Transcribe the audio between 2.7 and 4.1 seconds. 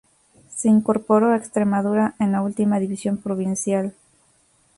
división provincial.